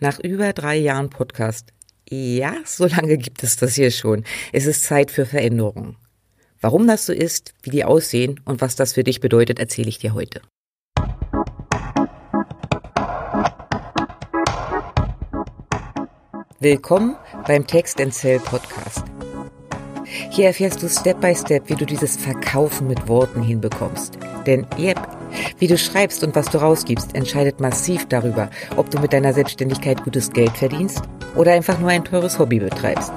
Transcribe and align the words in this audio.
Nach 0.00 0.20
über 0.20 0.52
drei 0.52 0.76
Jahren 0.76 1.10
Podcast. 1.10 1.72
Ja, 2.08 2.54
so 2.64 2.86
lange 2.86 3.18
gibt 3.18 3.42
es 3.42 3.56
das 3.56 3.74
hier 3.74 3.90
schon. 3.90 4.24
Es 4.52 4.66
ist 4.66 4.84
Zeit 4.84 5.10
für 5.10 5.26
Veränderungen. 5.26 5.96
Warum 6.60 6.86
das 6.86 7.04
so 7.04 7.12
ist, 7.12 7.52
wie 7.62 7.70
die 7.70 7.84
aussehen 7.84 8.40
und 8.44 8.60
was 8.60 8.76
das 8.76 8.92
für 8.92 9.02
dich 9.02 9.20
bedeutet, 9.20 9.58
erzähle 9.58 9.88
ich 9.88 9.98
dir 9.98 10.14
heute. 10.14 10.40
Willkommen 16.60 17.16
beim 17.46 17.66
Text 17.66 17.98
Cell 18.10 18.38
Podcast. 18.38 19.04
Hier 20.30 20.46
erfährst 20.46 20.80
du 20.80 20.88
Step 20.88 21.20
by 21.20 21.34
Step, 21.34 21.68
wie 21.68 21.74
du 21.74 21.84
dieses 21.84 22.16
Verkaufen 22.16 22.86
mit 22.86 23.08
Worten 23.08 23.42
hinbekommst. 23.42 24.16
Denn, 24.46 24.64
yep, 24.78 25.17
wie 25.58 25.66
du 25.66 25.76
schreibst 25.78 26.24
und 26.24 26.34
was 26.34 26.46
du 26.46 26.58
rausgibst, 26.58 27.14
entscheidet 27.14 27.60
massiv 27.60 28.06
darüber, 28.06 28.50
ob 28.76 28.90
du 28.90 28.98
mit 29.00 29.12
deiner 29.12 29.32
Selbstständigkeit 29.32 30.02
gutes 30.04 30.30
Geld 30.30 30.56
verdienst 30.56 31.02
oder 31.34 31.52
einfach 31.52 31.78
nur 31.78 31.90
ein 31.90 32.04
teures 32.04 32.38
Hobby 32.38 32.58
betreibst. 32.58 33.12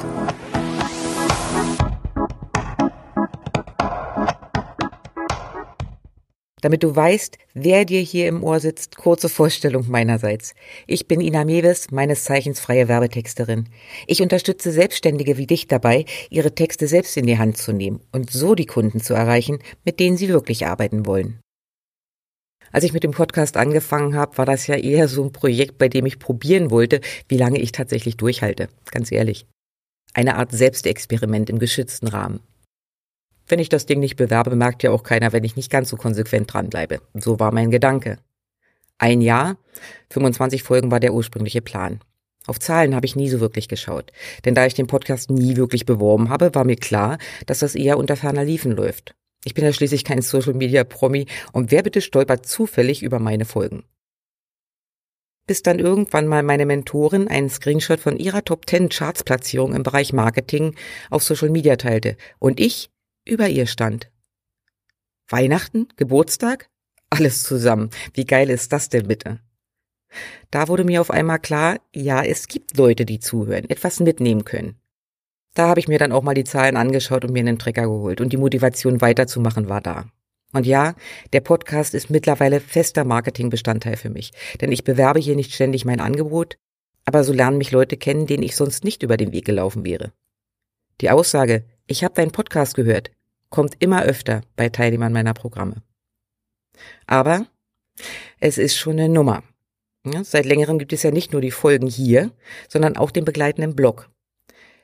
Damit 6.61 6.83
du 6.83 6.95
weißt, 6.95 7.39
wer 7.55 7.85
dir 7.85 8.01
hier 8.01 8.27
im 8.27 8.43
Ohr 8.43 8.59
sitzt, 8.59 8.95
kurze 8.95 9.29
Vorstellung 9.29 9.89
meinerseits. 9.89 10.53
Ich 10.85 11.07
bin 11.07 11.19
Ina 11.19 11.43
Mewes, 11.43 11.89
meines 11.89 12.23
Zeichens 12.23 12.59
freie 12.59 12.87
Werbetexterin. 12.87 13.67
Ich 14.05 14.21
unterstütze 14.21 14.71
Selbstständige 14.71 15.37
wie 15.37 15.47
dich 15.47 15.67
dabei, 15.67 16.05
ihre 16.29 16.53
Texte 16.53 16.87
selbst 16.87 17.17
in 17.17 17.25
die 17.25 17.39
Hand 17.39 17.57
zu 17.57 17.73
nehmen 17.73 18.01
und 18.11 18.29
so 18.29 18.53
die 18.53 18.67
Kunden 18.67 19.01
zu 19.01 19.15
erreichen, 19.15 19.57
mit 19.83 19.99
denen 19.99 20.17
sie 20.17 20.29
wirklich 20.29 20.67
arbeiten 20.67 21.07
wollen. 21.07 21.39
Als 22.71 22.83
ich 22.83 22.93
mit 22.93 23.03
dem 23.03 23.11
Podcast 23.11 23.57
angefangen 23.57 24.15
habe, 24.15 24.37
war 24.37 24.45
das 24.45 24.67
ja 24.67 24.75
eher 24.75 25.07
so 25.07 25.23
ein 25.23 25.33
Projekt, 25.33 25.77
bei 25.77 25.89
dem 25.89 26.05
ich 26.05 26.19
probieren 26.19 26.71
wollte, 26.71 27.01
wie 27.27 27.37
lange 27.37 27.59
ich 27.59 27.71
tatsächlich 27.71 28.17
durchhalte. 28.17 28.69
Ganz 28.91 29.11
ehrlich. 29.11 29.45
Eine 30.13 30.35
Art 30.35 30.51
Selbstexperiment 30.51 31.49
im 31.49 31.59
geschützten 31.59 32.07
Rahmen. 32.07 32.41
Wenn 33.47 33.59
ich 33.59 33.69
das 33.69 33.85
Ding 33.85 33.99
nicht 33.99 34.15
bewerbe, 34.15 34.55
merkt 34.55 34.83
ja 34.83 34.91
auch 34.91 35.03
keiner, 35.03 35.33
wenn 35.33 35.43
ich 35.43 35.55
nicht 35.55 35.69
ganz 35.69 35.89
so 35.89 35.97
konsequent 35.97 36.53
dranbleibe. 36.53 37.01
So 37.13 37.39
war 37.39 37.51
mein 37.51 37.71
Gedanke. 37.71 38.19
Ein 38.97 39.21
Jahr, 39.21 39.57
25 40.11 40.63
Folgen 40.63 40.91
war 40.91 40.99
der 40.99 41.13
ursprüngliche 41.13 41.61
Plan. 41.61 41.99
Auf 42.47 42.59
Zahlen 42.59 42.95
habe 42.95 43.05
ich 43.05 43.15
nie 43.15 43.29
so 43.29 43.39
wirklich 43.39 43.67
geschaut. 43.67 44.11
Denn 44.45 44.55
da 44.55 44.65
ich 44.65 44.73
den 44.73 44.87
Podcast 44.87 45.29
nie 45.29 45.57
wirklich 45.57 45.85
beworben 45.85 46.29
habe, 46.29 46.55
war 46.55 46.63
mir 46.63 46.75
klar, 46.75 47.17
dass 47.45 47.59
das 47.59 47.75
eher 47.75 47.97
unter 47.97 48.15
ferner 48.15 48.45
Liefen 48.45 48.71
läuft. 48.71 49.15
Ich 49.43 49.53
bin 49.53 49.63
ja 49.63 49.73
schließlich 49.73 50.03
kein 50.03 50.21
Social 50.21 50.53
Media 50.53 50.83
Promi 50.83 51.25
und 51.51 51.71
wer 51.71 51.83
bitte 51.83 52.01
stolpert 52.01 52.45
zufällig 52.45 53.01
über 53.01 53.19
meine 53.19 53.45
Folgen? 53.45 53.83
Bis 55.47 55.63
dann 55.63 55.79
irgendwann 55.79 56.27
mal 56.27 56.43
meine 56.43 56.65
Mentorin 56.65 57.27
einen 57.27 57.49
Screenshot 57.49 57.99
von 57.99 58.17
ihrer 58.17 58.45
Top 58.45 58.69
10 58.69 58.89
Charts 58.89 59.23
Platzierung 59.23 59.73
im 59.73 59.83
Bereich 59.83 60.13
Marketing 60.13 60.75
auf 61.09 61.23
Social 61.23 61.49
Media 61.49 61.75
teilte 61.75 62.15
und 62.39 62.59
ich 62.59 62.91
über 63.25 63.49
ihr 63.49 63.65
stand. 63.65 64.11
Weihnachten? 65.27 65.87
Geburtstag? 65.95 66.69
Alles 67.09 67.43
zusammen. 67.43 67.89
Wie 68.13 68.25
geil 68.25 68.49
ist 68.49 68.71
das 68.71 68.89
denn 68.89 69.07
bitte? 69.07 69.39
Da 70.51 70.67
wurde 70.67 70.83
mir 70.83 71.01
auf 71.01 71.09
einmal 71.09 71.39
klar, 71.39 71.79
ja, 71.93 72.23
es 72.23 72.47
gibt 72.47 72.77
Leute, 72.77 73.05
die 73.05 73.19
zuhören, 73.19 73.69
etwas 73.69 73.99
mitnehmen 73.99 74.45
können. 74.45 74.80
Da 75.53 75.67
habe 75.67 75.79
ich 75.79 75.87
mir 75.87 75.99
dann 75.99 76.11
auch 76.11 76.23
mal 76.23 76.33
die 76.33 76.43
Zahlen 76.43 76.77
angeschaut 76.77 77.25
und 77.25 77.33
mir 77.33 77.39
einen 77.39 77.59
Trecker 77.59 77.83
geholt 77.83 78.21
und 78.21 78.31
die 78.31 78.37
Motivation 78.37 79.01
weiterzumachen 79.01 79.67
war 79.67 79.81
da. 79.81 80.05
Und 80.53 80.65
ja, 80.65 80.95
der 81.33 81.41
Podcast 81.41 81.93
ist 81.93 82.09
mittlerweile 82.09 82.59
fester 82.59 83.03
Marketingbestandteil 83.03 83.97
für 83.97 84.09
mich, 84.09 84.31
denn 84.59 84.71
ich 84.71 84.83
bewerbe 84.83 85.19
hier 85.19 85.35
nicht 85.35 85.53
ständig 85.53 85.85
mein 85.85 86.01
Angebot, 86.01 86.57
aber 87.05 87.23
so 87.23 87.33
lernen 87.33 87.57
mich 87.57 87.71
Leute 87.71 87.97
kennen, 87.97 88.27
denen 88.27 88.43
ich 88.43 88.55
sonst 88.55 88.83
nicht 88.83 89.03
über 89.03 89.17
den 89.17 89.31
Weg 89.31 89.45
gelaufen 89.45 89.85
wäre. 89.85 90.11
Die 90.99 91.09
Aussage, 91.09 91.65
ich 91.87 92.03
habe 92.03 92.13
deinen 92.13 92.31
Podcast 92.31 92.75
gehört, 92.75 93.11
kommt 93.49 93.75
immer 93.79 94.03
öfter 94.03 94.41
bei 94.55 94.69
Teilnehmern 94.69 95.13
meiner 95.13 95.33
Programme. 95.33 95.83
Aber 97.07 97.47
es 98.39 98.57
ist 98.57 98.77
schon 98.77 98.93
eine 98.93 99.09
Nummer. 99.09 99.43
Seit 100.23 100.45
längerem 100.45 100.79
gibt 100.79 100.93
es 100.93 101.03
ja 101.03 101.11
nicht 101.11 101.31
nur 101.31 101.41
die 101.41 101.51
Folgen 101.51 101.87
hier, 101.87 102.31
sondern 102.67 102.97
auch 102.97 103.11
den 103.11 103.25
begleitenden 103.25 103.75
Blog. 103.75 104.09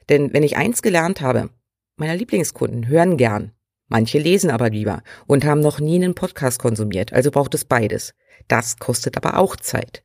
Denn 0.10 0.34
wenn 0.34 0.44
ich 0.44 0.58
eins 0.58 0.82
gelernt 0.82 1.22
habe, 1.22 1.50
meine 1.98 2.16
Lieblingskunden 2.16 2.88
hören 2.88 3.18
gern, 3.18 3.52
manche 3.88 4.20
lesen 4.20 4.52
aber 4.52 4.70
lieber 4.70 5.04
und 5.26 5.46
haben 5.46 5.62
noch 5.62 5.80
nie 5.80 5.96
einen 5.96 6.16
Podcast 6.16 6.60
konsumiert, 6.60 7.14
also 7.14 7.32
braucht 7.32 7.54
es 7.54 7.66
beides. 7.66 8.14
Das 8.48 8.78
kostet 8.78 9.18
aber 9.18 9.38
auch 9.38 9.56
Zeit. 9.56 10.04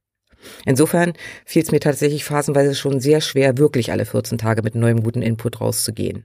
Insofern 0.64 1.12
fiel 1.44 1.62
es 1.62 1.70
mir 1.70 1.80
tatsächlich 1.80 2.24
phasenweise 2.24 2.74
schon 2.74 3.00
sehr 3.00 3.20
schwer, 3.20 3.58
wirklich 3.58 3.92
alle 3.92 4.04
14 4.04 4.38
Tage 4.38 4.62
mit 4.62 4.74
neuem 4.74 5.02
guten 5.02 5.22
Input 5.22 5.60
rauszugehen. 5.60 6.24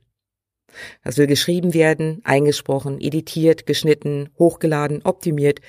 Das 1.03 1.17
will 1.17 1.27
geschrieben 1.27 1.73
werden, 1.73 2.21
eingesprochen, 2.23 2.99
editiert, 2.99 3.65
geschnitten, 3.65 4.29
hochgeladen, 4.37 5.01
optimiert. 5.03 5.59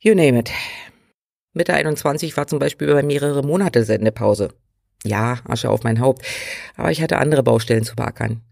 You 0.00 0.14
name 0.14 0.38
it. 0.38 0.50
Mitte 1.52 1.74
21 1.74 2.36
war 2.36 2.46
zum 2.46 2.58
Beispiel 2.58 2.88
über 2.88 3.02
mehrere 3.02 3.42
Monate 3.42 3.84
Sendepause. 3.84 4.50
Ja, 5.04 5.40
Asche 5.44 5.70
auf 5.70 5.84
mein 5.84 6.00
Haupt, 6.00 6.24
aber 6.76 6.90
ich 6.90 7.02
hatte 7.02 7.18
andere 7.18 7.42
Baustellen 7.42 7.84
zu 7.84 7.94
beackern. 7.94 8.42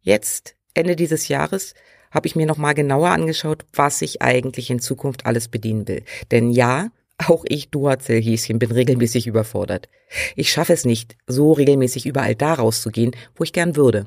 Jetzt, 0.00 0.56
Ende 0.74 0.96
dieses 0.96 1.28
Jahres, 1.28 1.74
habe 2.10 2.26
ich 2.26 2.36
mir 2.36 2.46
nochmal 2.46 2.74
genauer 2.74 3.10
angeschaut, 3.10 3.66
was 3.72 4.00
ich 4.02 4.22
eigentlich 4.22 4.70
in 4.70 4.80
Zukunft 4.80 5.26
alles 5.26 5.48
bedienen 5.48 5.86
will. 5.88 6.04
Denn 6.30 6.50
ja, 6.50 6.90
auch 7.18 7.44
ich, 7.48 7.70
Duracell-Häschen, 7.70 8.58
bin 8.58 8.70
regelmäßig 8.70 9.26
überfordert. 9.26 9.88
Ich 10.34 10.50
schaffe 10.50 10.72
es 10.72 10.84
nicht, 10.84 11.16
so 11.26 11.52
regelmäßig 11.52 12.06
überall 12.06 12.34
da 12.34 12.54
rauszugehen, 12.54 13.12
wo 13.34 13.44
ich 13.44 13.52
gern 13.52 13.76
würde. 13.76 14.06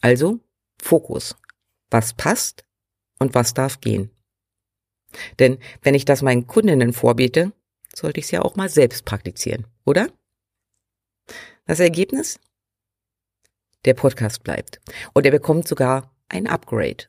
Also, 0.00 0.40
Fokus. 0.82 1.36
Was 1.90 2.14
passt 2.14 2.64
und 3.18 3.34
was 3.34 3.54
darf 3.54 3.80
gehen? 3.80 4.10
Denn 5.38 5.58
wenn 5.82 5.94
ich 5.94 6.04
das 6.04 6.22
meinen 6.22 6.46
Kundinnen 6.46 6.92
vorbiete, 6.92 7.52
sollte 7.94 8.20
ich 8.20 8.26
es 8.26 8.30
ja 8.30 8.42
auch 8.42 8.56
mal 8.56 8.68
selbst 8.68 9.04
praktizieren, 9.04 9.66
oder? 9.84 10.08
Das 11.66 11.80
Ergebnis? 11.80 12.38
Der 13.84 13.94
Podcast 13.94 14.42
bleibt. 14.42 14.80
Und 15.12 15.24
er 15.26 15.32
bekommt 15.32 15.66
sogar 15.66 16.14
ein 16.28 16.46
Upgrade. 16.46 17.06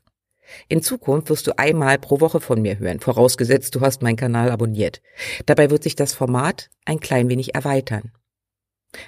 In 0.68 0.82
Zukunft 0.82 1.30
wirst 1.30 1.48
du 1.48 1.58
einmal 1.58 1.98
pro 1.98 2.20
Woche 2.20 2.42
von 2.42 2.62
mir 2.62 2.78
hören, 2.78 3.00
vorausgesetzt 3.00 3.74
du 3.76 3.82
hast 3.82 4.02
meinen 4.02 4.18
Kanal 4.18 4.52
abonniert. 4.52 5.02
Dabei 5.46 5.70
wird 5.70 5.84
sich 5.84 5.96
das 5.96 6.14
Format 6.14 6.70
ein 6.86 7.00
klein 7.00 7.30
wenig 7.30 7.56
erweitern. 7.56 8.12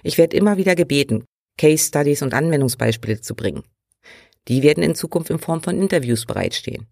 Ich 0.03 0.17
werde 0.17 0.37
immer 0.37 0.57
wieder 0.57 0.75
gebeten, 0.75 1.25
Case 1.57 1.87
Studies 1.87 2.21
und 2.21 2.33
Anwendungsbeispiele 2.33 3.21
zu 3.21 3.35
bringen. 3.35 3.63
Die 4.47 4.63
werden 4.63 4.83
in 4.83 4.95
Zukunft 4.95 5.29
in 5.29 5.39
Form 5.39 5.61
von 5.61 5.79
Interviews 5.79 6.25
bereitstehen. 6.25 6.87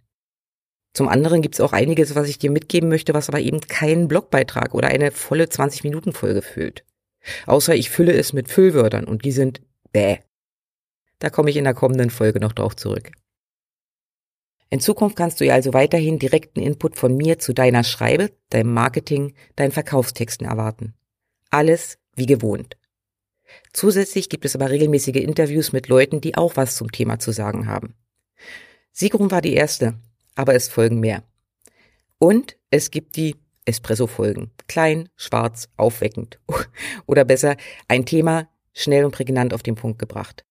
Zum 0.94 1.08
anderen 1.08 1.42
gibt 1.42 1.56
es 1.56 1.62
auch 1.62 1.74
einiges, 1.74 2.16
was 2.16 2.30
ich 2.30 2.38
dir 2.38 2.52
mitgeben 2.52 2.88
möchte, 2.88 3.14
was 3.14 3.28
aber 3.28 3.40
eben 3.40 3.62
keinen 3.62 4.08
Blogbeitrag 4.08 4.76
oder 4.76 4.90
eine 4.90 5.12
volle 5.12 5.46
20-Minuten-Folge 5.46 6.44
füllt. 6.44 6.86
Außer 7.48 7.76
ich 7.76 7.90
fülle 7.90 8.14
es 8.14 8.34
mit 8.34 8.48
Füllwörtern 8.48 9.06
und 9.06 9.26
die 9.26 9.32
sind 9.32 9.62
bäh. 9.92 10.20
Da 11.20 11.30
komme 11.30 11.50
ich 11.50 11.58
in 11.58 11.64
der 11.64 11.74
kommenden 11.74 12.10
Folge 12.10 12.40
noch 12.40 12.54
drauf 12.54 12.76
zurück. 12.76 13.12
In 14.70 14.80
Zukunft 14.80 15.16
kannst 15.16 15.40
du 15.40 15.46
ja 15.46 15.54
also 15.54 15.74
weiterhin 15.74 16.20
direkten 16.20 16.60
Input 16.60 16.98
von 16.98 17.16
mir 17.16 17.40
zu 17.40 17.54
deiner 17.54 17.84
Schreibe, 17.84 18.32
deinem 18.50 18.74
Marketing, 18.74 19.34
deinen 19.56 19.72
Verkaufstexten 19.72 20.48
erwarten. 20.48 20.96
Alles 21.50 21.98
wie 22.16 22.26
gewohnt. 22.26 22.78
Zusätzlich 23.72 24.30
gibt 24.30 24.46
es 24.46 24.56
aber 24.56 24.70
regelmäßige 24.70 25.18
Interviews 25.18 25.74
mit 25.74 25.88
Leuten, 25.88 26.22
die 26.22 26.36
auch 26.36 26.58
was 26.58 26.76
zum 26.76 26.92
Thema 26.92 27.20
zu 27.20 27.32
sagen 27.32 27.68
haben. 27.68 27.94
Sigrun 28.92 29.32
war 29.32 29.42
die 29.42 29.54
erste, 29.54 29.96
aber 30.36 30.56
es 30.56 30.68
folgen 30.68 31.00
mehr. 31.00 31.24
Und 32.20 32.58
es 32.70 32.92
gibt 32.92 33.16
die 33.16 33.36
Espresso-Folgen. 33.66 34.52
Klein, 34.68 35.10
schwarz, 35.16 35.70
aufweckend. 35.78 36.40
Oder 37.06 37.26
besser, 37.26 37.56
ein 37.88 38.06
Thema 38.06 38.50
schnell 38.74 39.06
und 39.06 39.12
prägnant 39.12 39.54
auf 39.54 39.64
den 39.64 39.76
Punkt 39.76 40.00
gebracht. 40.00 40.46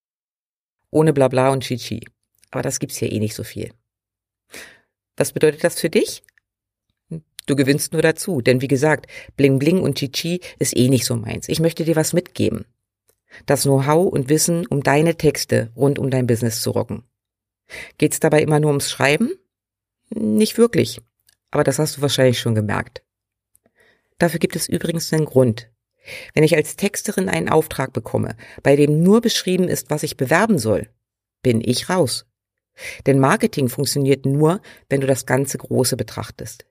Ohne 0.90 1.12
Blabla 1.12 1.50
und 1.50 1.64
Chichi. 1.64 2.06
Aber 2.50 2.62
das 2.62 2.78
gibt's 2.78 2.96
hier 2.96 3.10
eh 3.10 3.18
nicht 3.18 3.34
so 3.34 3.44
viel. 3.44 3.72
Was 5.16 5.32
bedeutet 5.32 5.64
das 5.64 5.80
für 5.80 5.90
dich? 5.90 6.22
Du 7.46 7.56
gewinnst 7.56 7.92
nur 7.92 8.02
dazu, 8.02 8.40
denn 8.40 8.60
wie 8.60 8.68
gesagt, 8.68 9.06
Bling 9.36 9.58
Bling 9.58 9.80
und 9.80 9.98
Chichi 9.98 10.40
ist 10.58 10.76
eh 10.76 10.88
nicht 10.88 11.04
so 11.04 11.16
meins. 11.16 11.48
Ich 11.48 11.60
möchte 11.60 11.84
dir 11.84 11.96
was 11.96 12.12
mitgeben. 12.12 12.66
Das 13.46 13.62
Know-how 13.62 14.12
und 14.12 14.28
Wissen, 14.28 14.66
um 14.66 14.82
deine 14.82 15.16
Texte 15.16 15.72
rund 15.74 15.98
um 15.98 16.10
dein 16.10 16.26
Business 16.26 16.62
zu 16.62 16.70
rocken. 16.70 17.02
Geht's 17.98 18.20
dabei 18.20 18.42
immer 18.42 18.60
nur 18.60 18.70
ums 18.70 18.90
Schreiben? 18.90 19.32
Nicht 20.14 20.58
wirklich. 20.58 21.00
Aber 21.50 21.64
das 21.64 21.78
hast 21.78 21.96
du 21.96 22.02
wahrscheinlich 22.02 22.38
schon 22.38 22.54
gemerkt. 22.54 23.02
Dafür 24.18 24.38
gibt 24.38 24.56
es 24.56 24.68
übrigens 24.68 25.12
einen 25.12 25.24
Grund. 25.24 25.70
Wenn 26.34 26.44
ich 26.44 26.56
als 26.56 26.76
Texterin 26.76 27.28
einen 27.28 27.48
Auftrag 27.48 27.92
bekomme, 27.92 28.36
bei 28.62 28.76
dem 28.76 29.02
nur 29.02 29.20
beschrieben 29.20 29.68
ist, 29.68 29.90
was 29.90 30.02
ich 30.02 30.16
bewerben 30.16 30.58
soll, 30.58 30.88
bin 31.42 31.60
ich 31.60 31.88
raus. 31.88 32.26
Denn 33.06 33.18
Marketing 33.18 33.68
funktioniert 33.68 34.26
nur, 34.26 34.60
wenn 34.88 35.00
du 35.00 35.06
das 35.06 35.26
ganze 35.26 35.58
Große 35.58 35.96
betrachtest. 35.96 36.66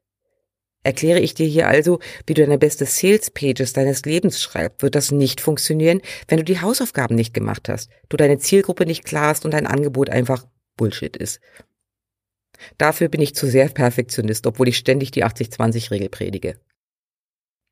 Erkläre 0.83 1.19
ich 1.19 1.35
dir 1.35 1.45
hier 1.45 1.67
also, 1.67 1.99
wie 2.25 2.33
du 2.33 2.41
deine 2.41 2.57
beste 2.57 2.85
Sales 2.85 3.29
Pages 3.29 3.73
deines 3.73 4.03
Lebens 4.03 4.41
schreibst, 4.41 4.81
wird 4.81 4.95
das 4.95 5.11
nicht 5.11 5.39
funktionieren, 5.39 6.01
wenn 6.27 6.37
du 6.37 6.43
die 6.43 6.59
Hausaufgaben 6.59 7.15
nicht 7.15 7.35
gemacht 7.35 7.69
hast, 7.69 7.91
du 8.09 8.17
deine 8.17 8.39
Zielgruppe 8.39 8.85
nicht 8.85 9.05
klar 9.05 9.27
hast 9.27 9.45
und 9.45 9.51
dein 9.51 9.67
Angebot 9.67 10.09
einfach 10.09 10.47
Bullshit 10.77 11.15
ist. 11.15 11.39
Dafür 12.77 13.09
bin 13.09 13.21
ich 13.21 13.35
zu 13.35 13.47
sehr 13.47 13.69
Perfektionist, 13.69 14.45
obwohl 14.47 14.67
ich 14.67 14.77
ständig 14.77 15.11
die 15.11 15.25
80-20-Regel 15.25 16.09
predige. 16.09 16.59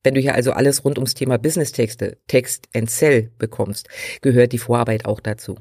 Wenn 0.03 0.13
du 0.13 0.21
hier 0.21 0.35
also 0.35 0.51
alles 0.51 0.85
rund 0.85 0.97
ums 0.97 1.13
Thema 1.13 1.37
Business-Texte, 1.37 2.17
Text 2.27 2.69
and 2.73 2.89
Sell 2.89 3.31
bekommst, 3.37 3.89
gehört 4.21 4.53
die 4.53 4.57
Vorarbeit 4.57 5.05
auch 5.05 5.19
dazu. 5.19 5.55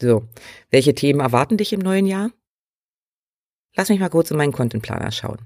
So, 0.00 0.28
welche 0.70 0.94
Themen 0.94 1.20
erwarten 1.20 1.56
dich 1.56 1.72
im 1.72 1.80
neuen 1.80 2.06
Jahr? 2.06 2.30
Lass 3.74 3.90
mich 3.90 4.00
mal 4.00 4.08
kurz 4.08 4.30
in 4.30 4.38
meinen 4.38 4.52
Contentplaner 4.52 5.12
schauen. 5.12 5.38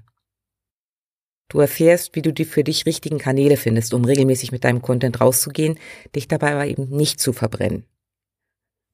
Du 1.49 1.59
erfährst, 1.59 2.15
wie 2.15 2.21
du 2.21 2.31
die 2.31 2.45
für 2.45 2.63
dich 2.63 2.85
richtigen 2.85 3.17
Kanäle 3.17 3.57
findest, 3.57 3.93
um 3.93 4.05
regelmäßig 4.05 4.53
mit 4.53 4.63
deinem 4.63 4.81
Content 4.81 5.19
rauszugehen, 5.19 5.77
dich 6.15 6.29
dabei 6.29 6.53
aber 6.53 6.65
eben 6.65 6.87
nicht 6.87 7.19
zu 7.19 7.33
verbrennen. 7.33 7.85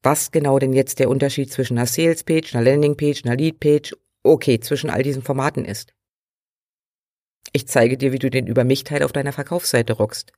Was 0.02 0.30
genau 0.30 0.58
denn 0.58 0.72
jetzt 0.72 1.00
der 1.00 1.08
Unterschied 1.08 1.50
zwischen 1.50 1.76
einer 1.76 1.86
Sales-Page, 1.86 2.54
einer 2.54 2.64
Landing-Page, 2.64 3.24
einer 3.24 3.36
Lead-Page, 3.36 3.94
okay, 4.22 4.60
zwischen 4.60 4.90
all 4.90 5.02
diesen 5.02 5.22
Formaten 5.22 5.64
ist. 5.64 5.92
Ich 7.52 7.66
zeige 7.66 7.96
dir, 7.96 8.12
wie 8.12 8.18
du 8.18 8.30
den 8.30 8.46
Über 8.46 8.64
mich-Teil 8.64 9.02
auf 9.02 9.12
deiner 9.12 9.32
Verkaufsseite 9.32 9.94
rockst. 9.94 10.32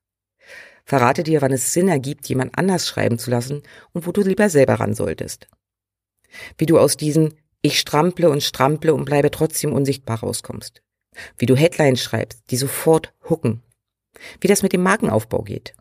Verrate 0.84 1.22
dir, 1.22 1.42
wann 1.42 1.52
es 1.52 1.72
Sinn 1.72 1.88
ergibt, 1.88 2.28
jemand 2.28 2.56
anders 2.56 2.86
schreiben 2.86 3.18
zu 3.18 3.30
lassen 3.30 3.62
und 3.92 4.06
wo 4.06 4.12
du 4.12 4.22
lieber 4.22 4.48
selber 4.48 4.74
ran 4.74 4.94
solltest. 4.94 5.48
Wie 6.56 6.66
du 6.66 6.78
aus 6.78 6.96
diesen 6.96 7.34
Ich 7.62 7.78
strample 7.78 8.30
und 8.30 8.42
strample 8.42 8.94
und 8.94 9.04
bleibe 9.04 9.30
trotzdem 9.30 9.72
unsichtbar 9.72 10.20
rauskommst. 10.20 10.82
Wie 11.36 11.46
du 11.46 11.56
Headlines 11.56 12.02
schreibst, 12.02 12.42
die 12.50 12.56
sofort 12.56 13.12
hucken. 13.28 13.62
Wie 14.40 14.48
das 14.48 14.62
mit 14.62 14.72
dem 14.72 14.82
Markenaufbau 14.82 15.42
geht. 15.42 15.74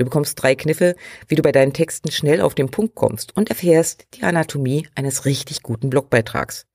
Du 0.00 0.06
bekommst 0.06 0.42
drei 0.42 0.54
Kniffe, 0.54 0.96
wie 1.28 1.34
du 1.34 1.42
bei 1.42 1.52
deinen 1.52 1.74
Texten 1.74 2.10
schnell 2.10 2.40
auf 2.40 2.54
den 2.54 2.70
Punkt 2.70 2.94
kommst 2.94 3.36
und 3.36 3.50
erfährst 3.50 4.06
die 4.14 4.22
Anatomie 4.22 4.88
eines 4.94 5.26
richtig 5.26 5.62
guten 5.62 5.90
Blogbeitrags. 5.90 6.66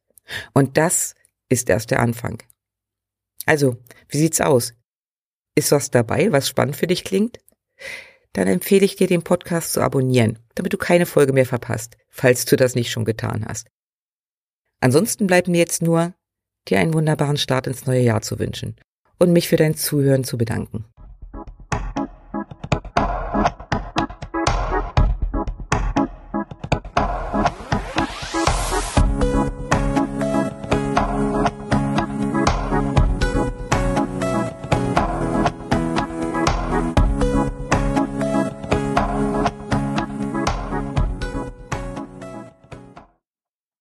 Und 0.53 0.77
das 0.77 1.15
ist 1.49 1.67
erst 1.67 1.89
der 1.89 2.01
Anfang. 2.01 2.43
Also, 3.47 3.77
wie 4.09 4.19
sieht's 4.19 4.41
aus? 4.41 4.75
Ist 5.55 5.71
was 5.71 5.89
dabei, 5.89 6.31
was 6.31 6.47
spannend 6.47 6.75
für 6.75 6.85
dich 6.85 7.03
klingt? 7.03 7.39
Dann 8.33 8.47
empfehle 8.47 8.85
ich 8.85 8.95
dir, 8.95 9.07
den 9.07 9.23
Podcast 9.23 9.73
zu 9.73 9.81
abonnieren, 9.81 10.37
damit 10.53 10.73
du 10.73 10.77
keine 10.77 11.07
Folge 11.07 11.33
mehr 11.33 11.47
verpasst, 11.47 11.97
falls 12.11 12.45
du 12.45 12.55
das 12.55 12.75
nicht 12.75 12.91
schon 12.91 13.05
getan 13.05 13.43
hast. 13.47 13.69
Ansonsten 14.81 15.25
bleibt 15.25 15.47
mir 15.47 15.57
jetzt 15.57 15.81
nur, 15.81 16.13
dir 16.67 16.77
einen 16.79 16.93
wunderbaren 16.93 17.37
Start 17.37 17.65
ins 17.65 17.87
neue 17.87 18.01
Jahr 18.01 18.21
zu 18.21 18.37
wünschen 18.37 18.75
und 19.17 19.33
mich 19.33 19.47
für 19.47 19.57
dein 19.57 19.73
Zuhören 19.73 20.25
zu 20.25 20.37
bedanken. 20.37 20.85